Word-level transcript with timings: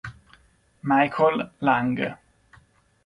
Michael 0.81 1.53
Lang 1.61 2.01